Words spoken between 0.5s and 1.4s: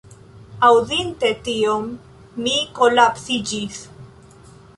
Aŭdinte